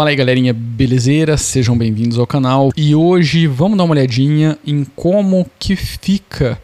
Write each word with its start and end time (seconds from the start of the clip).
Fala 0.00 0.08
aí 0.08 0.16
galerinha, 0.16 0.54
belezeira? 0.54 1.36
Sejam 1.36 1.76
bem-vindos 1.76 2.18
ao 2.18 2.26
canal 2.26 2.70
e 2.74 2.94
hoje 2.94 3.46
vamos 3.46 3.76
dar 3.76 3.84
uma 3.84 3.92
olhadinha 3.92 4.58
em 4.66 4.82
como 4.96 5.46
que 5.58 5.76
fica 5.76 6.58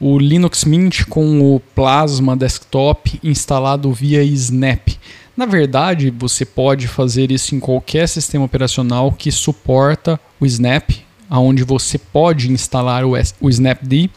o 0.00 0.18
Linux 0.18 0.64
Mint 0.64 1.04
com 1.04 1.54
o 1.54 1.60
Plasma 1.76 2.36
Desktop 2.36 3.20
instalado 3.22 3.92
via 3.92 4.24
Snap. 4.24 4.88
Na 5.36 5.46
verdade, 5.46 6.10
você 6.10 6.44
pode 6.44 6.88
fazer 6.88 7.30
isso 7.30 7.54
em 7.54 7.60
qualquer 7.60 8.08
sistema 8.08 8.46
operacional 8.46 9.12
que 9.12 9.30
suporta 9.30 10.18
o 10.40 10.44
Snap, 10.44 10.90
onde 11.30 11.62
você 11.62 11.98
pode 11.98 12.50
instalar 12.50 13.04
o 13.04 13.48
Snapd 13.48 14.10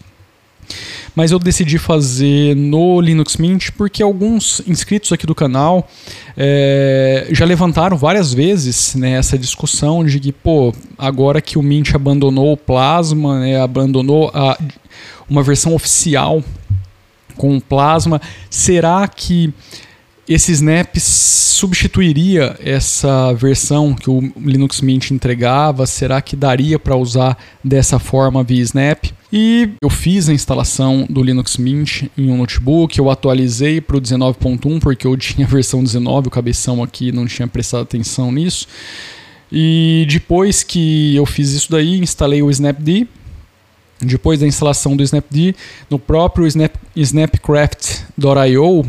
mas 1.15 1.31
eu 1.31 1.39
decidi 1.39 1.77
fazer 1.77 2.55
no 2.55 2.99
Linux 2.99 3.37
Mint 3.37 3.69
porque 3.77 4.03
alguns 4.03 4.61
inscritos 4.67 5.11
aqui 5.11 5.25
do 5.25 5.33
canal 5.33 5.87
é, 6.35 7.27
já 7.31 7.45
levantaram 7.45 7.97
várias 7.97 8.33
vezes 8.33 8.95
né, 8.95 9.11
essa 9.11 9.37
discussão 9.37 10.03
de 10.03 10.19
que, 10.19 10.31
pô, 10.31 10.73
agora 10.97 11.41
que 11.41 11.57
o 11.57 11.61
Mint 11.61 11.93
abandonou 11.95 12.53
o 12.53 12.57
Plasma, 12.57 13.39
né, 13.39 13.61
abandonou 13.61 14.31
a, 14.33 14.57
uma 15.29 15.41
versão 15.41 15.73
oficial 15.73 16.43
com 17.35 17.55
o 17.57 17.61
Plasma, 17.61 18.21
será 18.49 19.07
que 19.07 19.53
esse 20.27 20.51
Snap 20.51 20.97
substituiria 20.97 22.57
essa 22.59 23.31
versão 23.33 23.93
que 23.93 24.09
o 24.09 24.33
Linux 24.37 24.81
Mint 24.81 25.11
entregava? 25.11 25.85
Será 25.85 26.19
que 26.21 26.35
daria 26.35 26.79
para 26.79 26.95
usar 26.95 27.37
dessa 27.63 27.99
forma 27.99 28.43
via 28.43 28.63
Snap? 28.63 29.05
E 29.31 29.69
eu 29.81 29.89
fiz 29.89 30.27
a 30.27 30.33
instalação 30.33 31.05
do 31.09 31.21
Linux 31.21 31.57
Mint 31.57 32.03
em 32.17 32.31
um 32.31 32.37
notebook, 32.37 32.97
eu 32.97 33.09
atualizei 33.09 33.79
para 33.81 33.97
o 33.97 34.01
19.1 34.01 34.79
porque 34.79 35.05
eu 35.05 35.15
tinha 35.17 35.45
a 35.45 35.49
versão 35.49 35.83
19, 35.83 36.27
o 36.27 36.31
cabeção 36.31 36.81
aqui 36.81 37.11
não 37.11 37.27
tinha 37.27 37.47
prestado 37.47 37.83
atenção 37.83 38.31
nisso. 38.31 38.67
E 39.51 40.07
depois 40.09 40.63
que 40.63 41.15
eu 41.15 41.25
fiz 41.25 41.51
isso 41.51 41.69
daí, 41.71 41.99
instalei 41.99 42.41
o 42.41 42.49
Snapd. 42.49 43.07
Depois 44.01 44.39
da 44.39 44.47
instalação 44.47 44.97
do 44.97 45.03
Snapd, 45.03 45.55
no 45.89 45.97
próprio 45.97 46.45
snap, 46.47 46.73
snapcraft.io, 46.95 48.85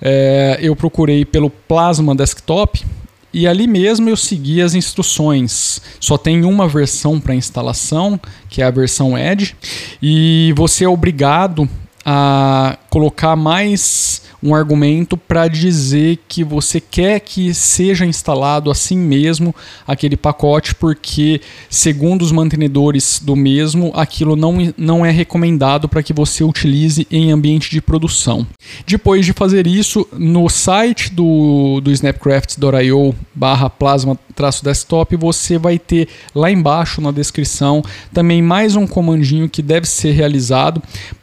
é, 0.00 0.58
eu 0.60 0.74
procurei 0.76 1.24
pelo 1.24 1.50
Plasma 1.50 2.14
Desktop 2.14 2.84
e 3.32 3.46
ali 3.46 3.66
mesmo 3.66 4.08
eu 4.08 4.16
segui 4.16 4.60
as 4.60 4.74
instruções. 4.74 5.80
Só 5.98 6.18
tem 6.18 6.44
uma 6.44 6.68
versão 6.68 7.18
para 7.18 7.34
instalação, 7.34 8.20
que 8.48 8.60
é 8.60 8.64
a 8.64 8.70
versão 8.70 9.16
Edge, 9.16 9.56
e 10.02 10.52
você 10.56 10.84
é 10.84 10.88
obrigado 10.88 11.68
a 12.04 12.78
colocar 12.90 13.36
mais 13.36 14.22
um 14.42 14.54
argumento 14.54 15.16
para 15.16 15.46
dizer 15.46 16.18
que 16.26 16.42
você 16.42 16.80
quer 16.80 17.20
que 17.20 17.54
seja 17.54 18.04
instalado 18.04 18.70
assim 18.70 18.98
mesmo 18.98 19.54
aquele 19.86 20.16
pacote, 20.16 20.74
porque, 20.74 21.40
segundo 21.70 22.22
os 22.22 22.32
mantenedores 22.32 23.20
do 23.22 23.36
mesmo, 23.36 23.92
aquilo 23.94 24.34
não, 24.34 24.56
não 24.76 25.06
é 25.06 25.10
recomendado 25.10 25.88
para 25.88 26.02
que 26.02 26.12
você 26.12 26.42
utilize 26.42 27.06
em 27.10 27.30
ambiente 27.30 27.70
de 27.70 27.80
produção. 27.80 28.44
Depois 28.84 29.24
de 29.24 29.32
fazer 29.32 29.66
isso, 29.66 30.06
no 30.12 30.48
site 30.48 31.12
do, 31.12 31.80
do 31.80 31.92
snapcraft.io 31.92 33.14
barra 33.32 33.70
plasma-desktop, 33.70 35.16
você 35.16 35.56
vai 35.56 35.78
ter 35.78 36.08
lá 36.34 36.50
embaixo 36.50 37.00
na 37.00 37.12
descrição 37.12 37.82
também 38.12 38.42
mais 38.42 38.74
um 38.74 38.86
comandinho 38.86 39.48
que 39.48 39.62
deve 39.62 39.86
ser 39.86 40.12
realizado 40.12 40.82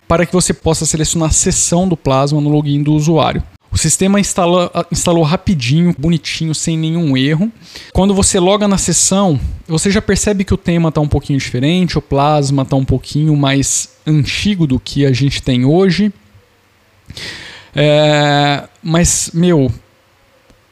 para 0.09 0.25
que 0.25 0.33
você 0.33 0.55
possa 0.55 0.88
selecionar 0.88 1.29
a 1.29 1.31
seção 1.31 1.88
do 1.88 1.95
Plasma 1.95 2.41
no 2.41 2.49
login 2.49 2.81
do 2.81 2.93
usuário. 2.93 3.43
O 3.71 3.77
sistema 3.77 4.19
instalou, 4.19 4.72
instalou 4.91 5.22
rapidinho, 5.22 5.95
bonitinho, 5.95 6.56
sem 6.56 6.75
nenhum 6.75 7.16
erro. 7.16 7.51
Quando 7.94 8.16
você 8.16 8.39
loga 8.39 8.67
na 8.67 8.79
sessão, 8.79 9.39
você 9.67 9.91
já 9.91 10.01
percebe 10.01 10.44
que 10.44 10.53
o 10.53 10.57
tema 10.57 10.89
está 10.89 11.00
um 11.00 11.07
pouquinho 11.07 11.38
diferente, 11.38 11.95
o 11.95 12.01
Plasma 12.01 12.63
está 12.63 12.75
um 12.75 12.84
pouquinho 12.84 13.35
mais 13.35 13.97
antigo 14.07 14.66
do 14.66 14.79
que 14.79 15.06
a 15.06 15.13
gente 15.13 15.44
tem 15.44 15.63
hoje. 15.63 16.11
É, 17.75 18.67
mas, 18.81 19.29
meu, 19.31 19.72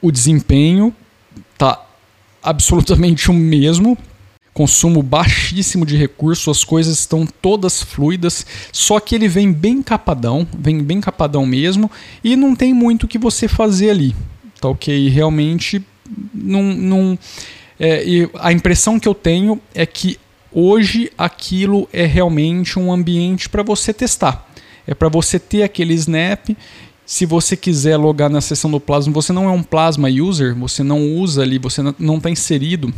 o 0.02 0.12
desempenho 0.12 0.92
tá 1.60 1.80
absolutamente 2.42 3.30
o 3.30 3.34
mesmo 3.36 3.96
consumo 4.58 5.04
baixíssimo 5.04 5.86
de 5.86 5.96
recursos, 5.96 6.48
as 6.48 6.64
coisas 6.64 6.98
estão 6.98 7.28
todas 7.28 7.84
fluidas, 7.84 8.44
só 8.72 9.00
que 9.00 9.14
ele 9.14 9.28
vem 9.28 9.54
bem 9.54 9.84
capadão, 9.84 10.48
vem 10.58 10.82
bem 10.82 11.00
capadão 11.00 11.46
mesmo, 11.46 11.92
e 12.24 12.36
não 12.36 12.56
tem 12.56 12.74
muito 12.74 13.04
o 13.04 13.08
que 13.08 13.20
você 13.20 13.48
fazer 13.48 13.92
ali, 13.92 14.16
tá 14.60 14.68
ok? 14.68 15.10
Realmente, 15.10 15.86
não, 16.34 16.64
não 16.64 17.20
é, 17.80 18.28
a 18.40 18.52
impressão 18.52 19.00
que 19.00 19.08
eu 19.08 19.14
tenho 19.14 19.62
é 19.76 19.86
que 19.86 20.18
hoje 20.52 21.12
aquilo 21.16 21.88
é 21.94 22.08
realmente 22.08 22.80
um 22.80 22.92
ambiente 22.92 23.48
para 23.48 23.62
você 23.62 23.94
testar. 23.94 24.44
É 24.88 24.96
para 24.96 25.08
você 25.08 25.38
ter 25.38 25.62
aquele 25.62 25.94
snap 25.94 26.50
se 27.06 27.28
você 27.28 27.56
quiser 27.56 27.96
logar 27.96 28.30
na 28.30 28.42
seção 28.42 28.72
do 28.72 28.80
Plasma, 28.80 29.14
você 29.14 29.32
não 29.32 29.48
é 29.48 29.52
um 29.52 29.62
Plasma 29.62 30.10
user, 30.10 30.56
você 30.56 30.82
não 30.82 31.14
usa 31.14 31.44
ali, 31.44 31.60
você 31.60 31.84
não 32.00 32.18
está 32.18 32.32
inserido 32.32 32.92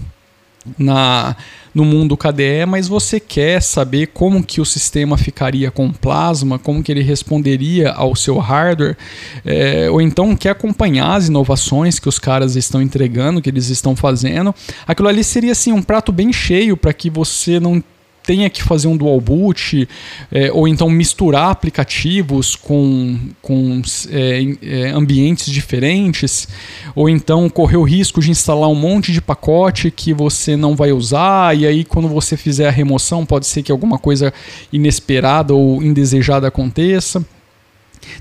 na 0.78 1.36
no 1.74 1.86
mundo 1.86 2.18
KDE, 2.18 2.66
mas 2.68 2.88
você 2.88 3.20
quer 3.20 3.62
saber 3.62 4.08
como 4.08 4.44
que 4.44 4.60
o 4.60 4.66
sistema 4.66 5.18
ficaria 5.18 5.70
com 5.70 5.92
plasma, 5.92 6.58
como 6.58 6.82
que 6.82 6.92
ele 6.92 7.04
responderia 7.04 7.92
ao 7.92 8.16
seu 8.16 8.38
hardware, 8.40 8.98
é, 9.46 9.90
ou 9.90 10.02
então 10.02 10.36
quer 10.36 10.50
acompanhar 10.50 11.16
as 11.16 11.28
inovações 11.28 12.00
que 12.00 12.10
os 12.10 12.18
caras 12.18 12.56
estão 12.56 12.82
entregando, 12.82 13.42
que 13.42 13.50
eles 13.50 13.70
estão 13.70 13.96
fazendo. 13.96 14.54
Aquilo 14.88 15.08
ali 15.08 15.24
seria 15.24 15.52
assim 15.52 15.72
um 15.72 15.82
prato 15.82 16.12
bem 16.12 16.34
cheio 16.34 16.76
para 16.76 16.92
que 16.92 17.10
você 17.10 17.60
não 17.60 17.84
tenha 18.30 18.48
que 18.48 18.62
fazer 18.62 18.88
um 18.88 18.96
dual 18.96 19.20
boot 19.20 19.90
é, 20.32 20.52
ou 20.52 20.68
então 20.68 20.88
misturar 20.88 21.50
aplicativos 21.50 22.56
com, 22.56 23.18
com 23.42 23.82
é, 24.12 24.56
é, 24.62 24.90
ambientes 24.92 25.52
diferentes 25.52 26.48
ou 26.94 27.10
então 27.10 27.50
correr 27.50 27.78
o 27.78 27.84
risco 27.84 28.22
de 28.22 28.30
instalar 28.30 28.70
um 28.70 28.76
monte 28.76 29.12
de 29.12 29.20
pacote 29.20 29.90
que 29.90 30.14
você 30.14 30.56
não 30.56 30.76
vai 30.76 30.92
usar 30.92 31.58
e 31.58 31.66
aí 31.66 31.84
quando 31.84 32.08
você 32.08 32.38
fizer 32.38 32.68
a 32.68 32.72
remoção 32.72 33.26
pode 33.26 33.48
ser 33.48 33.64
que 33.64 33.72
alguma 33.72 33.98
coisa 33.98 34.32
inesperada 34.72 35.52
ou 35.52 35.82
indesejada 35.82 36.48
aconteça. 36.48 37.26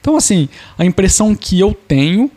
Então 0.01 0.17
assim, 0.17 0.49
a 0.79 0.87
impressão 0.87 1.35
que 1.35 1.61
eu 1.61 1.75
tenho 1.87 2.31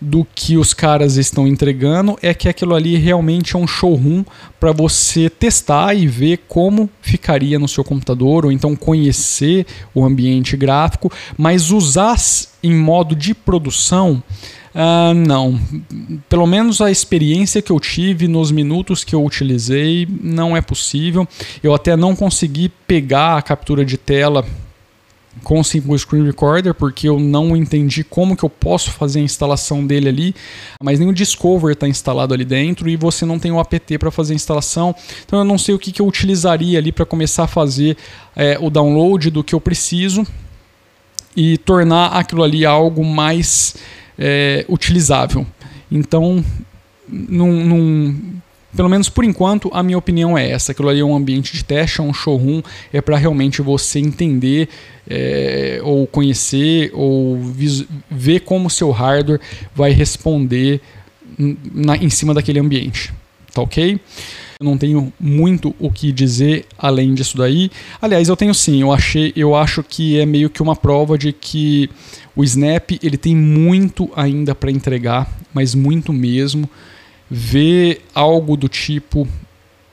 do 0.00 0.26
que 0.34 0.56
os 0.56 0.72
caras 0.72 1.16
estão 1.16 1.46
entregando 1.46 2.18
é 2.22 2.32
que 2.32 2.48
aquilo 2.48 2.74
ali 2.74 2.96
realmente 2.96 3.54
é 3.54 3.58
um 3.58 3.66
showroom 3.66 4.24
para 4.58 4.72
você 4.72 5.28
testar 5.28 5.94
e 5.94 6.06
ver 6.06 6.44
como 6.48 6.88
ficaria 7.02 7.58
no 7.58 7.68
seu 7.68 7.84
computador 7.84 8.46
ou 8.46 8.52
então 8.52 8.74
conhecer 8.74 9.66
o 9.94 10.04
ambiente 10.04 10.56
gráfico, 10.56 11.12
mas 11.36 11.70
usar 11.70 12.16
em 12.62 12.74
modo 12.74 13.14
de 13.14 13.34
produção 13.34 14.22
Uh, 14.72 15.12
não, 15.14 15.58
pelo 16.28 16.46
menos 16.46 16.80
a 16.80 16.92
experiência 16.92 17.60
que 17.60 17.72
eu 17.72 17.80
tive 17.80 18.28
nos 18.28 18.52
minutos 18.52 19.02
que 19.02 19.14
eu 19.14 19.24
utilizei 19.24 20.06
não 20.22 20.56
é 20.56 20.60
possível. 20.60 21.26
Eu 21.60 21.74
até 21.74 21.96
não 21.96 22.14
consegui 22.14 22.68
pegar 22.86 23.36
a 23.36 23.42
captura 23.42 23.84
de 23.84 23.96
tela 23.96 24.46
com 25.42 25.60
o 25.60 25.64
Simple 25.64 25.98
Screen 25.98 26.24
Recorder, 26.24 26.74
porque 26.74 27.08
eu 27.08 27.18
não 27.18 27.56
entendi 27.56 28.02
como 28.02 28.36
que 28.36 28.44
eu 28.44 28.50
posso 28.50 28.90
fazer 28.90 29.20
a 29.20 29.22
instalação 29.22 29.86
dele 29.86 30.08
ali, 30.08 30.34
mas 30.82 30.98
nem 30.98 31.08
o 31.08 31.12
Discover 31.12 31.72
está 31.72 31.88
instalado 31.88 32.34
ali 32.34 32.44
dentro 32.44 32.88
e 32.88 32.96
você 32.96 33.24
não 33.24 33.38
tem 33.38 33.50
o 33.50 33.60
apt 33.60 33.98
para 33.98 34.10
fazer 34.10 34.32
a 34.32 34.36
instalação, 34.36 34.94
então 35.24 35.38
eu 35.38 35.44
não 35.44 35.56
sei 35.56 35.74
o 35.74 35.78
que, 35.78 35.92
que 35.92 36.02
eu 36.02 36.06
utilizaria 36.06 36.78
ali 36.78 36.92
para 36.92 37.06
começar 37.06 37.44
a 37.44 37.48
fazer 37.48 37.96
é, 38.34 38.58
o 38.60 38.68
download 38.70 39.30
do 39.30 39.44
que 39.44 39.54
eu 39.54 39.60
preciso 39.60 40.26
e 41.36 41.56
tornar 41.58 42.08
aquilo 42.08 42.42
ali 42.42 42.66
algo 42.66 43.04
mais 43.04 43.76
é, 44.18 44.64
utilizável. 44.68 45.46
Então, 45.90 46.44
não, 47.08 47.52
não 47.52 48.16
pelo 48.74 48.88
menos 48.88 49.08
por 49.08 49.24
enquanto, 49.24 49.70
a 49.72 49.82
minha 49.82 49.98
opinião 49.98 50.36
é 50.36 50.50
essa. 50.50 50.72
Aquilo 50.72 50.88
ali 50.88 51.00
é 51.00 51.04
um 51.04 51.14
ambiente 51.14 51.52
de 51.52 51.64
teste, 51.64 52.00
é 52.00 52.04
um 52.04 52.12
showroom, 52.12 52.62
é 52.92 53.00
para 53.00 53.16
realmente 53.16 53.62
você 53.62 53.98
entender 53.98 54.68
é, 55.08 55.80
ou 55.82 56.06
conhecer 56.06 56.90
ou 56.94 57.38
ver 58.10 58.40
como 58.40 58.68
o 58.68 58.70
seu 58.70 58.90
hardware 58.90 59.40
vai 59.74 59.90
responder 59.90 60.80
na, 61.38 61.96
em 61.96 62.10
cima 62.10 62.32
daquele 62.32 62.60
ambiente. 62.60 63.12
Tá 63.52 63.62
ok? 63.62 63.98
Eu 64.60 64.64
não 64.64 64.76
tenho 64.76 65.12
muito 65.18 65.74
o 65.78 65.90
que 65.90 66.12
dizer 66.12 66.66
além 66.78 67.14
disso 67.14 67.36
daí. 67.36 67.70
Aliás, 68.00 68.28
eu 68.28 68.36
tenho 68.36 68.54
sim. 68.54 68.82
Eu 68.82 68.92
achei, 68.92 69.32
eu 69.34 69.56
acho 69.56 69.82
que 69.82 70.20
é 70.20 70.26
meio 70.26 70.50
que 70.50 70.62
uma 70.62 70.76
prova 70.76 71.16
de 71.16 71.32
que 71.32 71.90
o 72.36 72.44
Snap 72.44 72.90
ele 73.02 73.16
tem 73.16 73.34
muito 73.34 74.10
ainda 74.14 74.54
para 74.54 74.70
entregar, 74.70 75.28
mas 75.52 75.74
muito 75.74 76.12
mesmo 76.12 76.68
ver 77.30 78.02
algo 78.14 78.56
do 78.56 78.68
tipo 78.68 79.28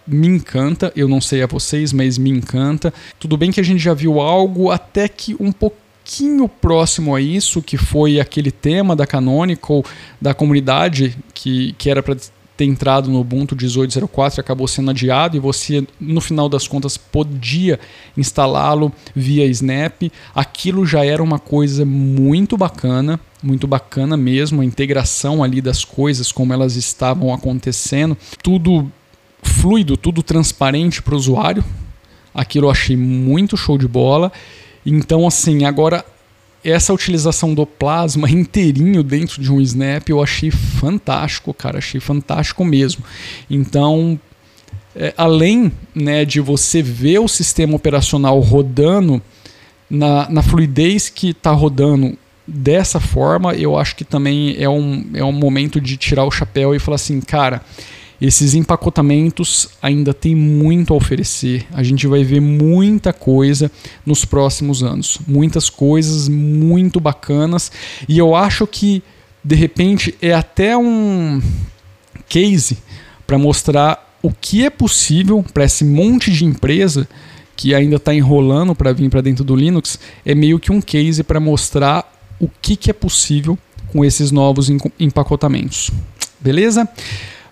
me 0.07 0.27
encanta, 0.27 0.91
eu 0.95 1.07
não 1.07 1.19
sei 1.19 1.43
a 1.43 1.47
vocês, 1.47 1.91
mas 1.91 2.17
me 2.17 2.29
encanta. 2.29 2.93
Tudo 3.19 3.35
bem 3.35 3.51
que 3.51 3.59
a 3.59 3.63
gente 3.63 3.79
já 3.79 3.93
viu 3.93 4.21
algo 4.21 4.71
até 4.71 5.07
que 5.09 5.35
um 5.37 5.51
pouquinho 5.51 6.47
próximo 6.47 7.13
a 7.13 7.19
isso, 7.19 7.61
que 7.61 7.77
foi 7.77 8.19
aquele 8.19 8.49
tema 8.49 8.95
da 8.95 9.05
Canonical, 9.05 9.83
da 10.19 10.33
comunidade, 10.33 11.17
que, 11.33 11.73
que 11.73 11.89
era 11.89 12.01
para 12.01 12.15
ter 12.57 12.65
entrado 12.65 13.09
no 13.09 13.21
Ubuntu 13.21 13.55
18.04 13.55 14.37
e 14.37 14.41
acabou 14.41 14.67
sendo 14.67 14.89
adiado 14.89 15.37
e 15.37 15.39
você, 15.39 15.85
no 16.01 16.19
final 16.19 16.49
das 16.49 16.67
contas, 16.67 16.97
podia 16.97 17.79
instalá-lo 18.17 18.91
via 19.15 19.45
Snap. 19.45 20.11
Aquilo 20.33 20.83
já 20.83 21.05
era 21.05 21.21
uma 21.21 21.37
coisa 21.37 21.85
muito 21.85 22.57
bacana, 22.57 23.19
muito 23.43 23.67
bacana 23.67 24.17
mesmo, 24.17 24.61
a 24.61 24.65
integração 24.65 25.43
ali 25.43 25.61
das 25.61 25.85
coisas, 25.85 26.31
como 26.31 26.51
elas 26.51 26.75
estavam 26.75 27.31
acontecendo, 27.31 28.17
tudo 28.41 28.91
fluido, 29.43 29.95
tudo 29.95 30.23
transparente 30.23 31.01
para 31.03 31.13
o 31.13 31.17
usuário. 31.17 31.63
Aquilo 32.33 32.65
eu 32.65 32.71
achei 32.71 32.97
muito 32.97 33.55
show 33.55 33.77
de 33.77 33.87
bola. 33.87 34.31
Então, 34.83 35.27
assim, 35.27 35.65
agora 35.65 36.03
essa 36.63 36.93
utilização 36.93 37.53
do 37.53 37.65
plasma 37.65 38.29
inteirinho 38.31 39.03
dentro 39.03 39.41
de 39.41 39.51
um 39.51 39.61
snap 39.61 40.09
eu 40.09 40.21
achei 40.21 40.51
fantástico, 40.51 41.53
cara, 41.53 41.77
achei 41.77 41.99
fantástico 41.99 42.63
mesmo. 42.65 43.03
Então, 43.49 44.19
é, 44.95 45.13
além 45.17 45.71
né, 45.93 46.25
de 46.25 46.39
você 46.41 46.81
ver 46.81 47.19
o 47.19 47.27
sistema 47.27 47.75
operacional 47.75 48.39
rodando 48.39 49.21
na, 49.89 50.29
na 50.29 50.41
fluidez 50.41 51.09
que 51.09 51.29
está 51.29 51.51
rodando 51.51 52.17
dessa 52.47 52.99
forma, 52.99 53.53
eu 53.53 53.77
acho 53.77 53.95
que 53.95 54.03
também 54.03 54.55
é 54.57 54.69
um, 54.69 55.05
é 55.13 55.23
um 55.23 55.31
momento 55.31 55.81
de 55.81 55.97
tirar 55.97 56.23
o 56.23 56.31
chapéu 56.31 56.73
e 56.73 56.79
falar 56.79 56.95
assim, 56.95 57.19
cara, 57.19 57.61
esses 58.19 58.55
empacotamentos 58.55 59.69
ainda 59.81 60.13
tem 60.13 60.35
muito 60.35 60.93
a 60.93 60.97
oferecer. 60.97 61.65
A 61.71 61.83
gente 61.83 62.07
vai 62.07 62.23
ver 62.23 62.39
muita 62.39 63.13
coisa 63.13 63.71
nos 64.05 64.25
próximos 64.25 64.81
anos. 64.81 65.19
Muitas 65.27 65.69
coisas 65.69 66.27
muito 66.27 66.99
bacanas. 66.99 67.71
E 68.07 68.17
eu 68.17 68.35
acho 68.35 68.65
que, 68.65 69.03
de 69.43 69.55
repente, 69.55 70.15
é 70.21 70.33
até 70.33 70.75
um 70.75 71.41
case 72.27 72.77
para 73.25 73.37
mostrar 73.37 74.17
o 74.21 74.31
que 74.31 74.65
é 74.65 74.69
possível 74.69 75.45
para 75.53 75.65
esse 75.65 75.85
monte 75.85 76.31
de 76.31 76.43
empresa 76.43 77.07
que 77.55 77.73
ainda 77.73 77.97
está 77.97 78.13
enrolando 78.13 78.75
para 78.75 78.93
vir 78.93 79.09
para 79.09 79.21
dentro 79.21 79.43
do 79.43 79.55
Linux. 79.55 79.99
É 80.25 80.33
meio 80.33 80.59
que 80.59 80.71
um 80.71 80.81
case 80.81 81.23
para 81.23 81.39
mostrar 81.39 82.13
o 82.39 82.49
que, 82.61 82.75
que 82.75 82.89
é 82.89 82.93
possível 82.93 83.57
com 83.91 84.03
esses 84.03 84.31
novos 84.31 84.69
empacotamentos. 84.99 85.91
Beleza? 86.39 86.87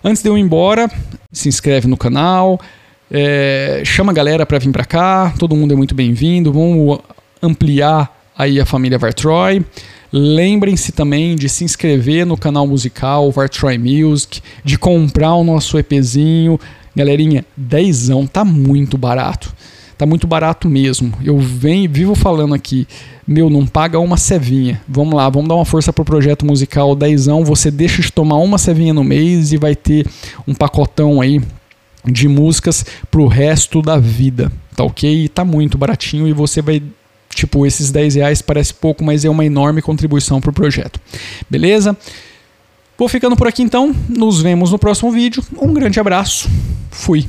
Antes 0.08 0.22
de 0.22 0.28
eu 0.28 0.38
ir 0.38 0.40
embora, 0.40 0.88
se 1.32 1.48
inscreve 1.48 1.88
no 1.88 1.96
canal, 1.96 2.60
é, 3.10 3.82
chama 3.84 4.12
a 4.12 4.14
galera 4.14 4.46
para 4.46 4.56
vir 4.56 4.70
para 4.70 4.84
cá, 4.84 5.34
todo 5.36 5.56
mundo 5.56 5.74
é 5.74 5.76
muito 5.76 5.96
bem-vindo, 5.96 6.52
vamos 6.52 7.00
ampliar 7.42 8.16
aí 8.38 8.60
a 8.60 8.64
família 8.64 8.98
Vartroy. 8.98 9.66
Lembrem-se 10.12 10.92
também 10.92 11.34
de 11.34 11.48
se 11.48 11.64
inscrever 11.64 12.24
no 12.24 12.36
canal 12.36 12.68
musical 12.68 13.32
Vartroy 13.32 13.78
Music, 13.78 14.40
de 14.62 14.78
comprar 14.78 15.34
o 15.34 15.42
nosso 15.42 15.76
EPzinho. 15.76 16.60
Galerinha, 16.94 17.44
dezão, 17.56 18.28
tá 18.28 18.44
muito 18.44 18.96
barato. 18.96 19.52
Tá 19.98 20.04
muito 20.04 20.26
barato 20.26 20.68
mesmo. 20.68 21.12
Eu 21.24 21.38
venho, 21.38 21.90
vivo 21.90 22.14
falando 22.14 22.54
aqui, 22.54 22.86
meu, 23.26 23.48
não 23.48 23.66
paga 23.66 23.98
uma 23.98 24.16
cevinha. 24.16 24.80
Vamos 24.86 25.14
lá, 25.14 25.28
vamos 25.28 25.48
dar 25.48 25.54
uma 25.54 25.64
força 25.64 25.92
pro 25.92 26.04
projeto 26.04 26.44
musical 26.44 26.94
dezão. 26.94 27.44
Você 27.44 27.70
deixa 27.70 28.02
de 28.02 28.12
tomar 28.12 28.36
uma 28.36 28.58
cevinha 28.58 28.92
no 28.92 29.02
mês 29.02 29.52
e 29.52 29.56
vai 29.56 29.74
ter 29.74 30.06
um 30.46 30.54
pacotão 30.54 31.20
aí 31.20 31.40
de 32.04 32.28
músicas 32.28 32.84
pro 33.10 33.26
resto 33.26 33.80
da 33.80 33.98
vida, 33.98 34.52
tá 34.76 34.84
ok? 34.84 35.24
E 35.24 35.28
tá 35.28 35.44
muito 35.44 35.78
baratinho 35.78 36.28
e 36.28 36.32
você 36.32 36.60
vai 36.62 36.82
Tipo, 37.36 37.66
esses 37.66 37.90
10 37.90 38.14
reais 38.14 38.40
parece 38.40 38.72
pouco, 38.72 39.04
mas 39.04 39.22
é 39.22 39.28
uma 39.28 39.44
enorme 39.44 39.82
contribuição 39.82 40.40
para 40.40 40.48
o 40.48 40.54
projeto. 40.54 40.98
Beleza? 41.50 41.94
Vou 42.96 43.10
ficando 43.10 43.36
por 43.36 43.46
aqui 43.46 43.62
então. 43.62 43.94
Nos 44.08 44.40
vemos 44.40 44.70
no 44.70 44.78
próximo 44.78 45.12
vídeo. 45.12 45.44
Um 45.60 45.74
grande 45.74 46.00
abraço. 46.00 46.48
Fui. 46.90 47.26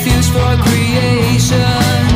refuge 0.00 0.30
for 0.30 0.56
creation. 0.62 2.09